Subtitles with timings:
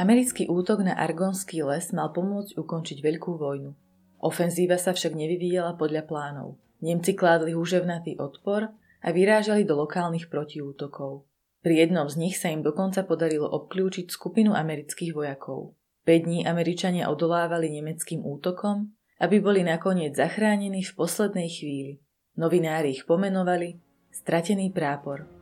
[0.00, 3.76] Americký útok na Argonský les mal pomôcť ukončiť veľkú vojnu.
[4.24, 6.56] Ofenzíva sa však nevyvíjala podľa plánov.
[6.80, 8.72] Nemci kládli húževnatý odpor
[9.04, 11.28] a vyrážali do lokálnych protiútokov.
[11.60, 15.76] Pri jednom z nich sa im dokonca podarilo obklúčiť skupinu amerických vojakov.
[16.08, 22.00] 5 dní Američania odolávali nemeckým útokom, aby boli nakoniec zachránení v poslednej chvíli.
[22.40, 23.76] Novinári ich pomenovali
[24.08, 25.39] Stratený prápor.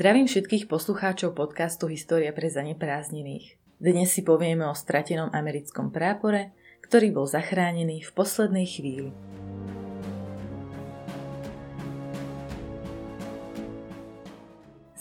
[0.00, 3.60] Zdravím všetkých poslucháčov podcastu História pre zaneprázdnených.
[3.76, 9.12] Dnes si povieme o stratenom americkom prápore, ktorý bol zachránený v poslednej chvíli.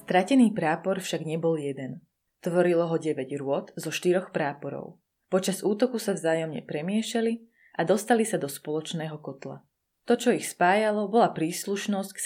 [0.04, 2.04] Stratený prápor však nebol jeden.
[2.44, 5.00] Tvorilo ho 9 rôd zo štyroch práporov.
[5.32, 7.40] Počas útoku sa vzájomne premiešali
[7.80, 9.64] a dostali sa do spoločného kotla.
[10.12, 12.20] To, čo ich spájalo, bola príslušnosť k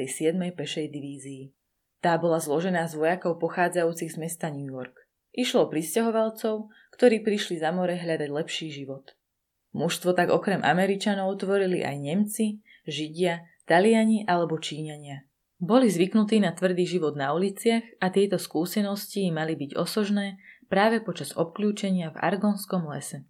[0.00, 0.32] 77.
[0.56, 1.65] pešej divízii.
[2.06, 4.94] Tá bola zložená z vojakov pochádzajúcich z mesta New York.
[5.34, 9.18] Išlo o pristahovalcov, ktorí prišli za more hľadať lepší život.
[9.74, 15.26] Mužstvo tak okrem Američanov tvorili aj Nemci, Židia, Taliani alebo Číňania.
[15.58, 20.38] Boli zvyknutí na tvrdý život na uliciach a tieto skúsenosti mali byť osožné
[20.70, 23.26] práve počas obklúčenia v Argonskom lese.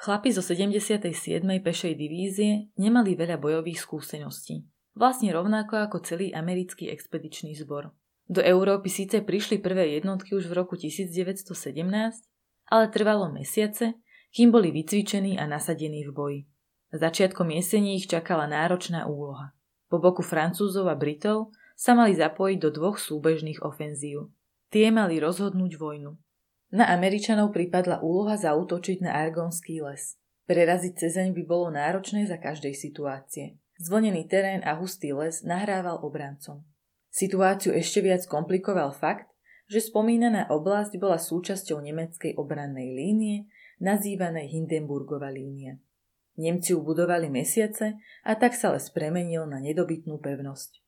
[0.00, 1.12] Chlapi zo 77.
[1.60, 4.64] pešej divízie nemali veľa bojových skúseností.
[4.96, 7.92] Vlastne rovnako ako celý americký expedičný zbor.
[8.24, 11.12] Do Európy síce prišli prvé jednotky už v roku 1917,
[12.72, 14.00] ale trvalo mesiace,
[14.32, 16.40] kým boli vycvičení a nasadení v boji.
[16.94, 19.52] Začiatkom jesení ich čakala náročná úloha.
[19.92, 24.32] Po boku Francúzov a Britov sa mali zapojiť do dvoch súbežných ofenzív.
[24.72, 26.16] Tie mali rozhodnúť vojnu.
[26.74, 30.18] Na Američanov pripadla úloha zautočiť na Argonský les.
[30.50, 33.60] Preraziť cezeň by bolo náročné za každej situácie.
[33.78, 36.66] Zvonený terén a hustý les nahrával obrancom.
[37.14, 39.30] Situáciu ešte viac komplikoval fakt,
[39.70, 43.46] že spomínaná oblasť bola súčasťou nemeckej obrannej línie,
[43.78, 45.78] nazývanej Hindenburgova línia.
[46.34, 50.82] Nemci ubudovali mesiace a tak sa les premenil na nedobytnú pevnosť.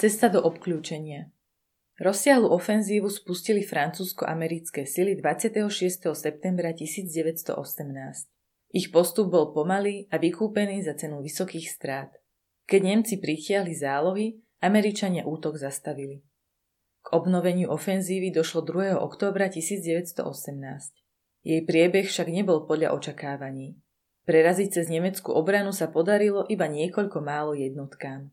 [0.00, 1.28] Cesta do obklúčenia
[2.00, 5.68] Rozsiahlu ofenzívu spustili francúzsko-americké sily 26.
[6.16, 7.52] septembra 1918.
[8.72, 12.08] Ich postup bol pomalý a vykúpený za cenu vysokých strát.
[12.64, 16.24] Keď Nemci pritiahli zálohy, Američania útok zastavili.
[17.04, 18.96] K obnoveniu ofenzívy došlo 2.
[18.96, 20.16] októbra 1918.
[21.44, 23.76] Jej priebeh však nebol podľa očakávaní.
[24.24, 28.32] Preraziť cez nemeckú obranu sa podarilo iba niekoľko málo jednotkám.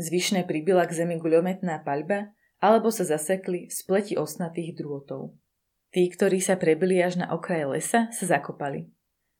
[0.00, 5.36] Zvyšné pribila k zemi guľometná paľba alebo sa zasekli v spleti osnatých drôtov.
[5.92, 8.88] Tí, ktorí sa prebili až na okraje lesa, sa zakopali.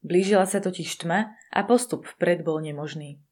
[0.05, 3.25] Blížila sa totiž tma a postup vpred bol nemožný.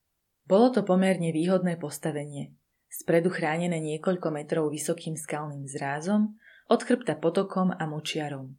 [0.48, 2.56] Bolo to pomerne výhodné postavenie.
[2.88, 6.32] Spredu chránené niekoľko metrov vysokým skalným zrázom,
[6.68, 8.56] od chrbta potokom a močiarom.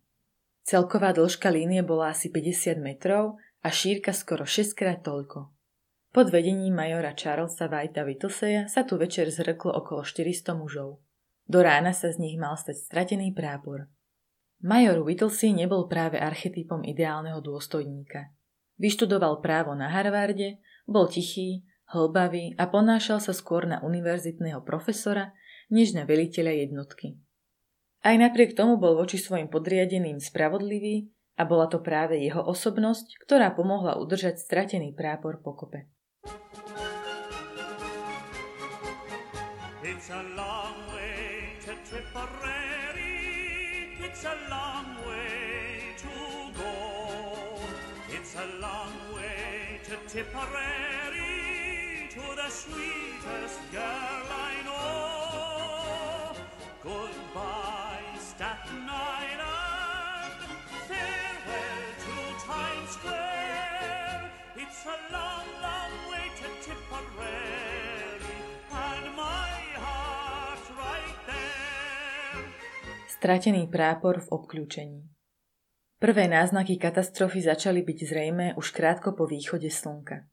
[0.62, 5.59] Celková dĺžka línie bola asi 50 metrov a šírka skoro 6 krát toľko.
[6.10, 11.06] Pod vedením majora Charlesa Whitea Whittleseya sa tu večer zhrklo okolo 400 mužov.
[11.46, 13.86] Do rána sa z nich mal stať stratený prápor.
[14.66, 18.34] Major Whittlesey nebol práve archetypom ideálneho dôstojníka.
[18.82, 20.58] Vyštudoval právo na Harvarde,
[20.90, 21.62] bol tichý,
[21.94, 25.38] hlbavý a ponášal sa skôr na univerzitného profesora,
[25.70, 27.22] než na veliteľa jednotky.
[28.02, 33.54] Aj napriek tomu bol voči svojim podriadeným spravodlivý a bola to práve jeho osobnosť, ktorá
[33.54, 35.86] pomohla udržať stratený prápor pokope.
[40.10, 43.20] It's a long way to Tipperary.
[44.02, 46.10] It's a long way to
[46.58, 47.60] go.
[48.10, 51.30] It's a long way to Tipperary,
[52.10, 56.34] to the sweetest girl I know.
[56.82, 60.34] Goodbye, Staten Island.
[60.88, 62.16] Farewell to
[62.48, 64.32] Times Square.
[64.56, 64.84] It's
[73.20, 75.04] Stratený prápor v obklúčení
[76.00, 80.24] Prvé náznaky katastrofy začali byť zrejmé už krátko po východe slnka.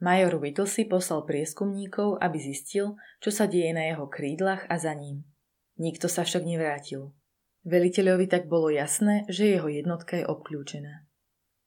[0.00, 5.28] Major Whittlesey poslal prieskumníkov, aby zistil, čo sa deje na jeho krídlach a za ním.
[5.76, 7.12] Nikto sa však nevrátil.
[7.68, 11.04] Veliteľovi tak bolo jasné, že jeho jednotka je obklúčená.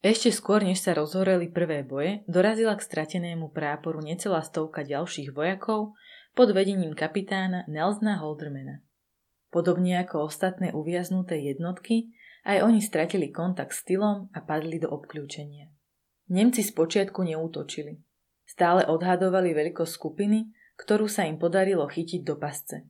[0.01, 5.93] Ešte skôr, než sa rozhoreli prvé boje, dorazila k stratenému práporu necelá stovka ďalších vojakov
[6.33, 8.86] pod vedením kapitána Nelsona Holdermana.
[9.47, 12.11] Podobne ako ostatné uviaznuté jednotky,
[12.47, 15.71] aj oni stratili kontakt s tylom a padli do obklúčenia.
[16.27, 18.03] Nemci spočiatku neútočili.
[18.47, 22.87] Stále odhadovali veľkosť skupiny, ktorú sa im podarilo chytiť do pasce.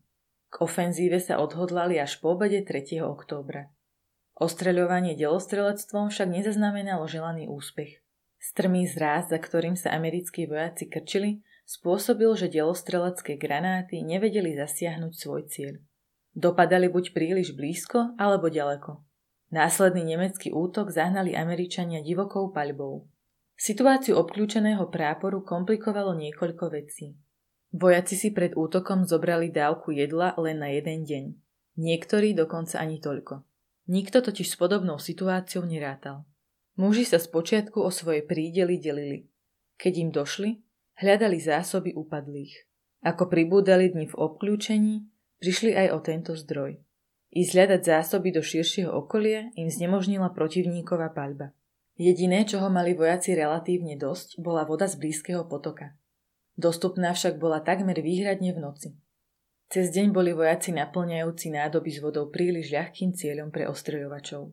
[0.49, 3.01] K ofenzíve sa odhodlali až po obede 3.
[3.01, 3.69] októbra.
[4.37, 8.05] Ostreľovanie delostrelectvom však nezaznamenalo želaný úspech.
[8.37, 15.41] Strmý zráz, za ktorým sa americkí vojaci krčili, spôsobil, že delostrelecké granáty nevedeli zasiahnuť svoj
[15.49, 15.81] cieľ.
[16.37, 19.01] Dopadali buď príliš blízko, alebo ďaleko.
[19.49, 23.09] Následný nemecký útok zahnali Američania divokou paľbou.
[23.57, 27.17] Situáciu obklúčeného práporu komplikovalo niekoľko vecí.
[27.73, 31.25] Vojaci si pred útokom zobrali dávku jedla len na jeden deň.
[31.81, 33.41] Niektorí dokonca ani toľko.
[33.89, 36.21] Nikto totiž s podobnou situáciou nerátal.
[36.77, 39.25] Muži sa spočiatku o svoje prídely delili.
[39.81, 40.49] Keď im došli,
[41.01, 42.53] hľadali zásoby upadlých.
[43.01, 46.81] Ako pribúdali dni v obklúčení, Prišli aj o tento zdroj.
[47.29, 51.53] Ísť hľadať zásoby do širšieho okolia im znemožnila protivníková paľba.
[51.97, 55.97] Jediné, čoho mali vojaci relatívne dosť, bola voda z blízkeho potoka.
[56.57, 58.89] Dostupná však bola takmer výhradne v noci.
[59.69, 64.49] Cez deň boli vojaci naplňajúci nádoby s vodou príliš ľahkým cieľom pre ostreľovačov.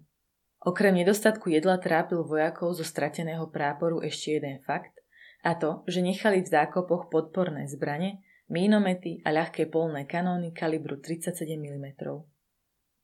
[0.65, 4.97] Okrem nedostatku jedla trápil vojakov zo strateného práporu ešte jeden fakt,
[5.45, 11.45] a to, že nechali v zákopoch podporné zbrane, mínomety a ľahké polné kanóny kalibru 37
[11.47, 11.87] mm.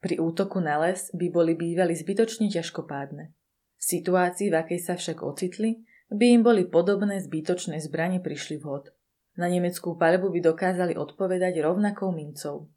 [0.00, 3.25] Pri útoku na les by boli bývali zbytočne ťažkopádne.
[3.76, 8.92] V situácii, v akej sa však ocitli, by im boli podobné zbytočné zbranie prišli vhod.
[9.38, 12.69] Na nemeckú paľbu by dokázali odpovedať rovnakou mincov.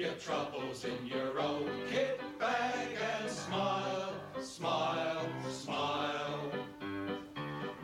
[0.00, 1.68] Your troubles in your own.
[1.90, 2.88] Kit bag
[3.18, 6.50] and smile, smile, smile.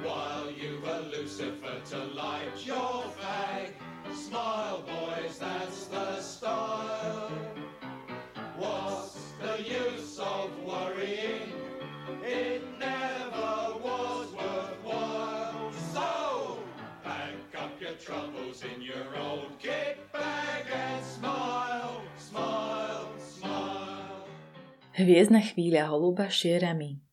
[0.03, 3.73] While you've a Lucifer to light your fag,
[4.15, 5.06] smile, boys,
[24.97, 27.05] Hviezdna chvíľa holuba šierami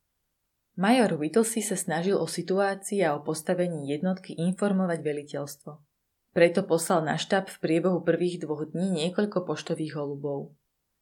[0.80, 5.84] Major Whittlesey sa snažil o situácii a o postavení jednotky informovať veliteľstvo.
[6.32, 10.56] Preto poslal na štáb v priebehu prvých dvoch dní niekoľko poštových holubov.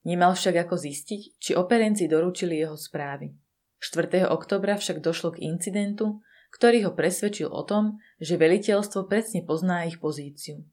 [0.10, 3.29] Nemal však ako zistiť, či operenci doručili jeho správy.
[3.77, 4.25] 4.
[4.34, 10.01] oktobra však došlo k incidentu, ktorý ho presvedčil o tom, že veliteľstvo presne pozná ich
[10.01, 10.65] pozíciu.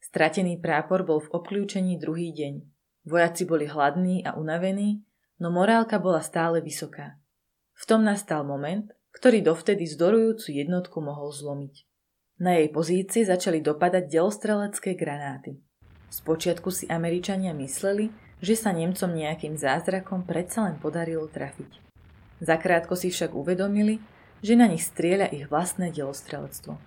[0.00, 2.64] Stratený prápor bol v obklúčení druhý deň.
[3.04, 5.04] Vojaci boli hladní a unavení
[5.44, 7.20] no morálka bola stále vysoká.
[7.76, 11.84] V tom nastal moment, ktorý dovtedy zdorujúcu jednotku mohol zlomiť.
[12.40, 15.60] Na jej pozície začali dopadať delostrelecké granáty.
[16.08, 18.08] Spočiatku si Američania mysleli,
[18.40, 21.76] že sa Nemcom nejakým zázrakom predsa len podarilo trafiť.
[22.40, 24.00] Zakrátko si však uvedomili,
[24.40, 26.80] že na nich strieľa ich vlastné delostrelectvo.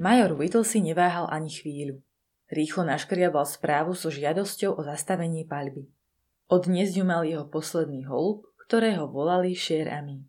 [0.00, 2.00] Major Whittlesey neváhal ani chvíľu.
[2.48, 5.88] Rýchlo naškriabal správu so žiadosťou o zastavenie paľby.
[6.52, 10.28] Od dnes ju mal jeho posledný holub, ktorého volali Sher Ami.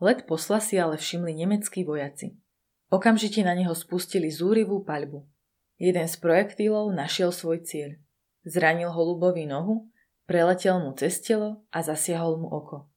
[0.00, 2.40] Let posla si ale všimli nemeckí vojaci.
[2.88, 5.28] Okamžite na neho spustili zúrivú paľbu.
[5.76, 8.00] Jeden z projektílov našiel svoj cieľ.
[8.48, 9.92] Zranil holubovi nohu,
[10.24, 12.88] preletel mu cez telo a zasiahol mu oko.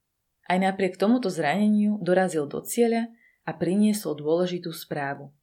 [0.47, 3.11] Aj napriek tomuto zraneniu dorazil do cieľa
[3.43, 5.35] a priniesol dôležitú správu.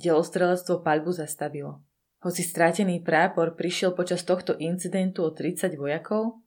[0.00, 1.84] Delostrelectvo paľbu zastavilo.
[2.24, 6.40] Hoci strátený prápor prišiel počas tohto incidentu o 30 vojakov,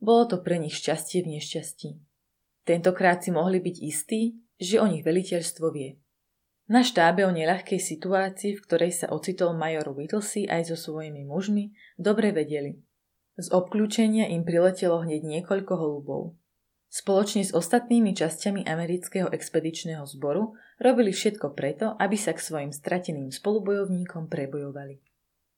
[0.00, 1.88] bolo to pre nich šťastie v nešťastí.
[2.66, 6.00] Tentokrát si mohli byť istí, že o nich veliteľstvo vie.
[6.66, 11.70] Na štábe o neľahkej situácii, v ktorej sa ocitol major Whittlesey aj so svojimi mužmi,
[11.94, 12.82] dobre vedeli.
[13.38, 16.34] Z obklúčenia im priletelo hneď niekoľko holubov.
[16.90, 23.30] Spoločne s ostatnými časťami amerického expedičného zboru robili všetko preto, aby sa k svojim strateným
[23.30, 24.98] spolubojovníkom prebojovali.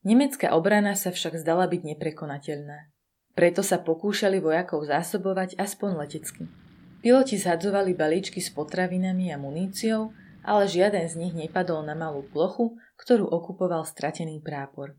[0.04, 2.90] Nemecká obrana sa však zdala byť neprekonateľná.
[3.38, 6.50] Preto sa pokúšali vojakov zásobovať aspoň letecky.
[6.98, 10.10] Piloti zhadzovali balíčky s potravinami a muníciou,
[10.42, 14.98] ale žiaden z nich nepadol na malú plochu, ktorú okupoval stratený prápor.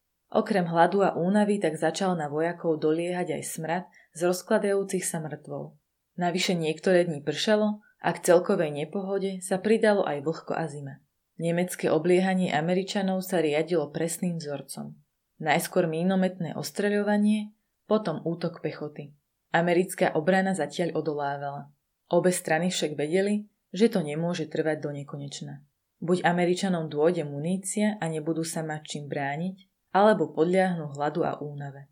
[0.31, 3.83] Okrem hladu a únavy tak začal na vojakov doliehať aj smrad
[4.15, 5.75] z rozkladajúcich sa mŕtvol.
[6.15, 11.03] Navyše niektoré dni pršalo a k celkovej nepohode sa pridalo aj vlhko a zima.
[11.35, 14.95] Nemecké obliehanie Američanov sa riadilo presným vzorcom.
[15.41, 17.51] Najskôr mínometné ostreľovanie,
[17.89, 19.11] potom útok pechoty.
[19.51, 21.75] Americká obrana zatiaľ odolávala.
[22.07, 25.59] Obe strany však vedeli, že to nemôže trvať do nekonečna.
[25.99, 31.91] Buď Američanom dôjde munícia a nebudú sa mať čím brániť, alebo podľahnú hladu a únave.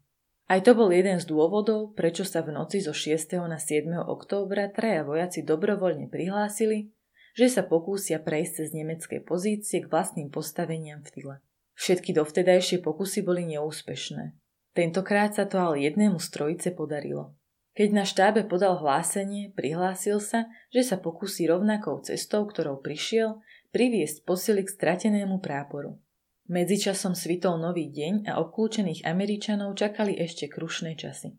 [0.49, 3.37] Aj to bol jeden z dôvodov, prečo sa v noci zo 6.
[3.45, 3.85] na 7.
[4.01, 6.89] októbra traja vojaci dobrovoľne prihlásili,
[7.37, 11.35] že sa pokúsia prejsť cez nemecké pozície k vlastným postaveniam v tyle.
[11.77, 14.35] Všetky dovtedajšie pokusy boli neúspešné.
[14.73, 17.37] Tentokrát sa to ale jednému z trojice podarilo.
[17.77, 23.39] Keď na štábe podal hlásenie, prihlásil sa, že sa pokusí rovnakou cestou, ktorou prišiel,
[23.69, 26.01] priviesť posily k stratenému práporu.
[26.49, 31.37] Medzičasom svitol nový deň a obklúčených Američanov čakali ešte krušné časy.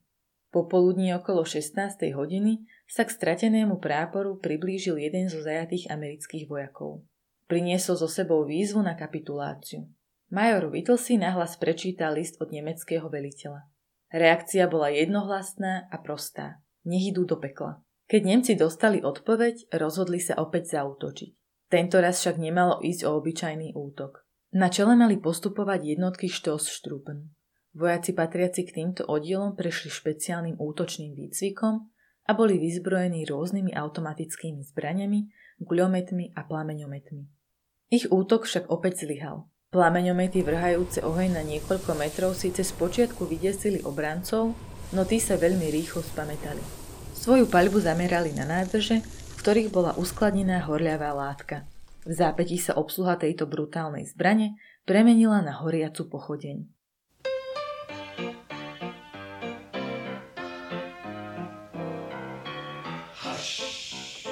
[0.54, 1.74] Popoludní okolo 16.
[2.14, 7.02] hodiny sa k stratenému práporu priblížil jeden zo zajatých amerických vojakov.
[7.50, 9.90] Priniesol so sebou výzvu na kapituláciu.
[10.30, 13.66] Major Whittlesey nahlas prečítal list od nemeckého veliteľa.
[14.14, 16.62] Reakcia bola jednohlasná a prostá.
[16.86, 17.82] Nech idú do pekla.
[18.06, 21.30] Keď Nemci dostali odpoveď, rozhodli sa opäť zautočiť.
[21.66, 24.29] Tento raz však nemalo ísť o obyčajný útok.
[24.50, 27.30] Na čele mali postupovať jednotky Stoßstruppen.
[27.70, 31.86] Vojaci patriaci k týmto oddielom prešli špeciálnym útočným výcvikom
[32.26, 35.30] a boli vyzbrojení rôznymi automatickými zbraniami,
[35.62, 37.22] guľometmi a plameňometmi.
[37.94, 39.46] Ich útok však opäť zlyhal.
[39.70, 44.58] Plameňomety vrhajúce oheň na niekoľko metrov síce spočiatku vydesili obrancov,
[44.90, 46.62] no tí sa veľmi rýchlo spametali.
[47.14, 51.70] Svoju paľbu zamerali na nádrže, v ktorých bola uskladnená horľavá látka.
[52.00, 54.56] V zápätí sa obsluha tejto brutálnej zbrane
[54.88, 56.64] premenila na horiacu pochodeň.
[63.20, 64.24] Hush,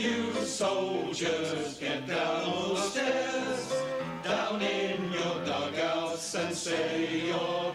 [0.00, 3.72] you soldiers get down the stairs,
[4.22, 7.69] down in your dugouts and say your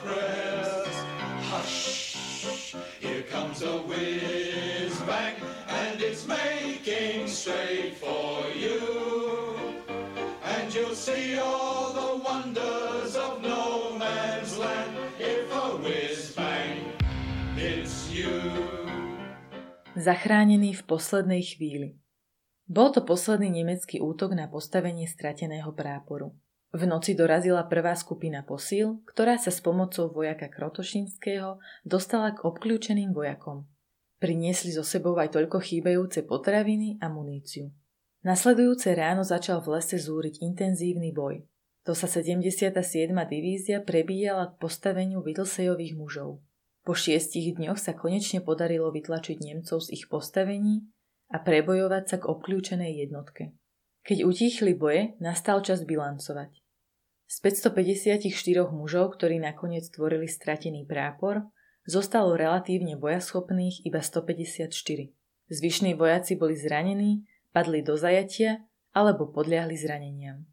[12.35, 16.83] wonders of no man's land if a whiz bang
[19.95, 21.95] Zachránený v poslednej chvíli.
[22.67, 26.35] Bol to posledný nemecký útok na postavenie strateného práporu.
[26.75, 33.15] V noci dorazila prvá skupina posíl, ktorá sa s pomocou vojaka Krotošinského dostala k obklúčeným
[33.15, 33.63] vojakom.
[34.19, 37.71] Priniesli so sebou aj toľko chýbajúce potraviny a muníciu.
[38.27, 41.47] Nasledujúce ráno začal v lese zúriť intenzívny boj.
[41.85, 42.73] To sa 77.
[43.29, 46.41] divízia prebíjala k postaveniu Vidlsejových mužov.
[46.81, 50.85] Po šiestich dňoch sa konečne podarilo vytlačiť Nemcov z ich postavení
[51.29, 53.53] a prebojovať sa k obklúčenej jednotke.
[54.05, 56.57] Keď utíchli boje, nastal čas bilancovať.
[57.25, 58.21] Z 554
[58.69, 61.49] mužov, ktorí nakoniec tvorili stratený prápor,
[61.85, 64.73] zostalo relatívne bojaschopných iba 154.
[65.49, 70.49] Zvyšní vojaci boli zranení, padli do zajatia alebo podľahli zraneniam.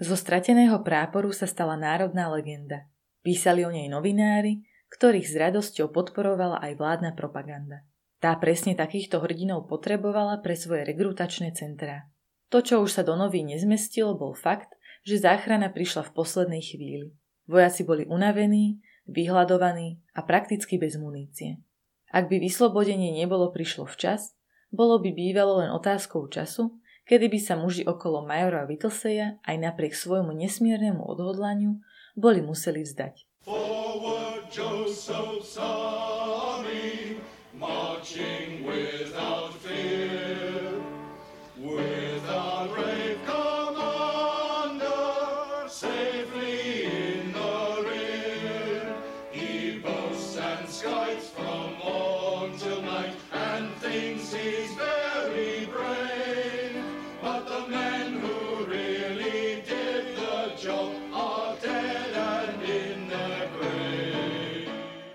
[0.00, 2.88] Zo strateného práporu sa stala národná legenda.
[3.20, 4.64] Písali o nej novinári,
[4.96, 7.84] ktorých s radosťou podporovala aj vládna propaganda.
[8.16, 12.08] Tá presne takýchto hrdinov potrebovala pre svoje regrutačné centrá.
[12.48, 14.72] To, čo už sa do nový nezmestilo, bol fakt,
[15.04, 17.12] že záchrana prišla v poslednej chvíli.
[17.44, 21.60] Vojaci boli unavení, vyhľadovaní a prakticky bez munície.
[22.08, 24.32] Ak by vyslobodenie nebolo prišlo včas,
[24.72, 26.72] bolo by bývalo len otázkou času,
[27.10, 31.82] kedy by sa muži okolo Majora Whittleseya aj napriek svojmu nesmiernemu odhodlaniu
[32.14, 33.26] boli museli vzdať.
[33.42, 37.18] Forward, Joseph's army,
[37.58, 39.09] marching without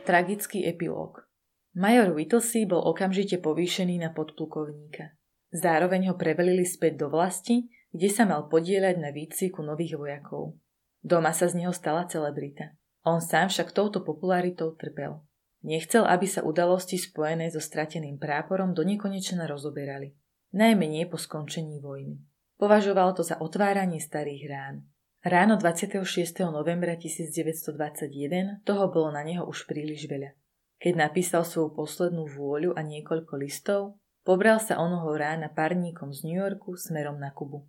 [0.05, 1.25] Tragický epilóg
[1.73, 5.17] Major Whittlesey bol okamžite povýšený na podplukovníka.
[5.49, 10.61] Zároveň ho prevelili späť do vlasti, kde sa mal podieľať na výcviku nových vojakov.
[11.01, 12.77] Doma sa z neho stala celebrita.
[13.01, 15.25] On sám však touto popularitou trpel.
[15.65, 20.13] Nechcel, aby sa udalosti spojené so strateným práporom do nekonečna rozoberali.
[20.53, 22.21] Najmenej po skončení vojny.
[22.61, 24.85] Považoval to za otváranie starých rán.
[25.25, 26.05] Ráno 26.
[26.53, 30.37] novembra 1921 toho bolo na neho už príliš veľa.
[30.77, 36.37] Keď napísal svoju poslednú vôľu a niekoľko listov, pobral sa onoho rána parníkom z New
[36.37, 37.65] Yorku smerom na Kubu.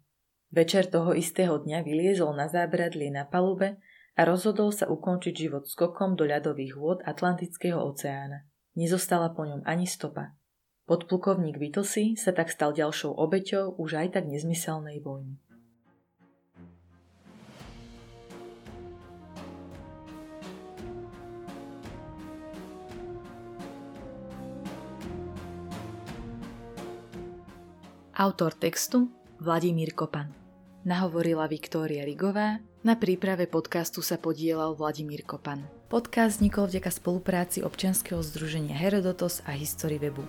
[0.53, 3.81] Večer toho istého dňa vyliezol na zábradlie na palube
[4.13, 8.45] a rozhodol sa ukončiť život skokom do ľadových vôd Atlantického oceána.
[8.77, 10.37] Nezostala po ňom ani stopa.
[10.85, 15.41] Podplukovník Whittlesey sa tak stal ďalšou obeťou už aj tak nezmyselnej vojny.
[28.17, 29.13] Autor textu
[29.45, 30.33] Vladimír Kopan.
[30.89, 35.61] Nahovorila Viktória Rigová, na príprave podcastu sa podielal Vladimír Kopan.
[35.93, 40.25] Podcast vznikol vďaka spolupráci občianskeho združenia Herodotos a History Webu.